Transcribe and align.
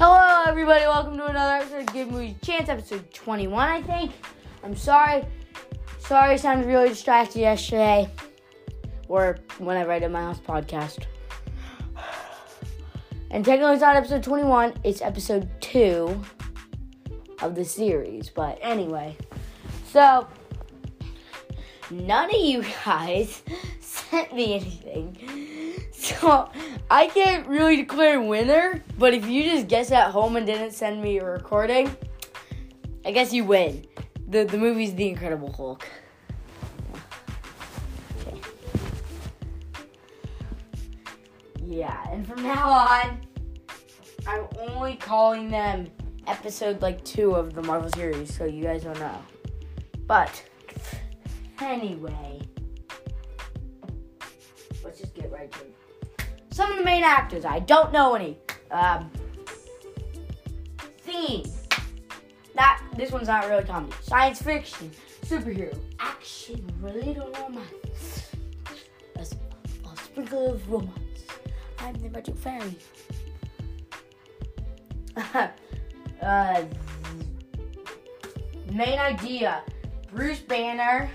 everybody. 0.00 0.84
Welcome 0.86 1.16
to 1.16 1.26
another 1.26 1.62
episode 1.62 1.88
of 1.88 1.92
Give 1.92 2.10
Movies 2.10 2.34
a 2.40 2.46
Chance, 2.46 2.68
episode 2.68 3.12
21, 3.12 3.68
I 3.68 3.82
think. 3.82 4.12
I'm 4.62 4.76
sorry. 4.76 5.24
Sorry, 5.98 6.32
I 6.32 6.36
sounded 6.36 6.66
really 6.66 6.88
distracted 6.88 7.40
yesterday. 7.40 8.08
Or 9.08 9.38
whenever 9.58 9.92
I 9.92 9.98
did 9.98 10.10
my 10.10 10.20
house 10.20 10.40
podcast. 10.40 11.04
And 13.30 13.44
technically, 13.44 13.74
it's 13.74 13.82
not 13.82 13.96
episode 13.96 14.22
21, 14.22 14.74
it's 14.84 15.02
episode 15.02 15.48
2 15.60 16.22
of 17.42 17.54
the 17.54 17.64
series. 17.64 18.30
But 18.30 18.58
anyway, 18.62 19.16
so 19.92 20.26
none 21.90 22.34
of 22.34 22.40
you 22.40 22.64
guys 22.84 23.42
sent 23.80 24.34
me 24.34 24.54
anything. 24.54 25.37
So 26.08 26.50
I 26.90 27.08
can't 27.08 27.46
really 27.46 27.76
declare 27.76 28.18
winner, 28.20 28.82
but 28.96 29.12
if 29.12 29.26
you 29.26 29.44
just 29.44 29.68
guess 29.68 29.92
at 29.92 30.10
home 30.10 30.36
and 30.36 30.46
didn't 30.46 30.70
send 30.72 31.02
me 31.02 31.18
a 31.18 31.24
recording, 31.24 31.94
I 33.04 33.12
guess 33.12 33.30
you 33.32 33.44
win. 33.44 33.84
The 34.26 34.44
the 34.44 34.56
movie's 34.56 34.94
The 34.94 35.06
Incredible 35.06 35.52
Hulk. 35.52 35.86
Okay. 38.26 38.40
Yeah, 41.66 42.10
and 42.10 42.26
from 42.26 42.42
now 42.42 42.70
on, 42.70 43.20
I'm 44.26 44.46
only 44.58 44.96
calling 44.96 45.50
them 45.50 45.90
episode 46.26 46.80
like 46.80 47.04
two 47.04 47.34
of 47.34 47.52
the 47.52 47.62
Marvel 47.62 47.90
series, 47.90 48.34
so 48.34 48.46
you 48.46 48.62
guys 48.64 48.84
don't 48.84 48.98
know. 48.98 49.22
But 50.06 50.42
anyway, 51.60 52.40
let's 54.82 54.98
just 55.00 55.14
get 55.14 55.30
right 55.30 55.52
to 55.52 55.60
it. 55.60 55.74
Some 56.58 56.72
of 56.72 56.78
the 56.78 56.84
main 56.84 57.04
actors, 57.04 57.44
I 57.44 57.60
don't 57.60 57.92
know 57.92 58.16
any. 58.16 58.36
Um, 58.72 59.12
theme. 61.02 61.46
That 62.56 62.82
this 62.96 63.12
one's 63.12 63.28
not 63.28 63.48
really 63.48 63.62
comedy. 63.62 63.94
Science 64.02 64.42
fiction, 64.42 64.90
superhero, 65.22 65.78
action, 66.00 66.68
related 66.80 67.22
romance. 67.38 68.32
A, 69.14 69.20
a 69.20 69.96
sprinkle 70.02 70.54
of 70.54 70.68
romance. 70.68 71.26
I'm 71.78 71.94
the 71.94 72.10
magic 72.10 72.36
fairy. 72.36 72.76
uh, 76.20 76.64
main 78.72 78.98
idea 78.98 79.62
Bruce 80.12 80.40
Banner. 80.40 81.08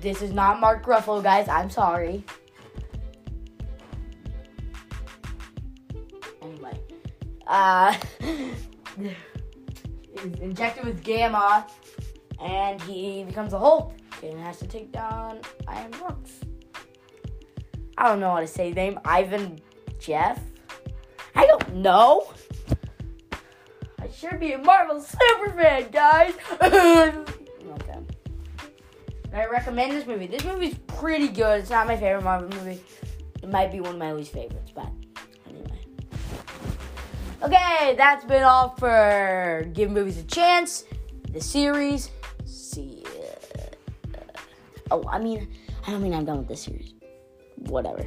This 0.00 0.20
is 0.20 0.32
not 0.32 0.58
Mark 0.58 0.84
Ruffalo, 0.84 1.22
guys. 1.22 1.46
I'm 1.46 1.70
sorry. 1.70 2.24
Anyway, 6.72 6.80
uh, 7.46 7.94
injected 10.40 10.84
with 10.84 11.02
gamma, 11.02 11.66
and 12.40 12.80
he 12.82 13.24
becomes 13.24 13.52
a 13.52 13.58
Hulk 13.58 13.94
and 14.22 14.38
has 14.40 14.58
to 14.58 14.66
take 14.66 14.92
down 14.92 15.40
Iron 15.66 15.90
Brooks. 15.90 16.40
I 17.98 18.08
don't 18.08 18.20
know 18.20 18.30
how 18.30 18.40
to 18.40 18.46
say 18.46 18.68
his 18.68 18.76
name. 18.76 18.98
Ivan 19.04 19.60
Jeff. 19.98 20.40
I 21.34 21.46
don't 21.46 21.76
know. 21.76 22.32
I 24.00 24.08
should 24.08 24.40
be 24.40 24.52
a 24.52 24.58
Marvel 24.58 25.00
super 25.00 25.50
fan, 25.50 25.90
guys. 25.90 26.34
okay. 26.62 27.98
I 29.32 29.46
recommend 29.46 29.92
this 29.92 30.06
movie. 30.06 30.26
This 30.26 30.44
movie's 30.44 30.76
pretty 30.86 31.28
good. 31.28 31.60
It's 31.60 31.70
not 31.70 31.86
my 31.86 31.96
favorite 31.96 32.24
Marvel 32.24 32.48
movie. 32.48 32.82
It 33.42 33.48
might 33.48 33.72
be 33.72 33.80
one 33.80 33.92
of 33.92 33.98
my 33.98 34.12
least 34.12 34.32
favorites, 34.32 34.72
but. 34.74 34.90
Okay, 37.42 37.96
that's 37.96 38.24
been 38.24 38.44
all 38.44 38.68
for 38.78 39.68
Give 39.72 39.90
Movies 39.90 40.16
a 40.16 40.22
Chance, 40.22 40.84
the 41.32 41.40
series. 41.40 42.08
See 42.44 43.02
ya. 43.02 44.20
Oh, 44.92 45.02
I 45.08 45.18
mean, 45.18 45.48
I 45.84 45.90
don't 45.90 46.02
mean 46.04 46.14
I'm 46.14 46.24
done 46.24 46.38
with 46.38 46.46
this 46.46 46.62
series. 46.62 46.94
Whatever. 47.56 48.06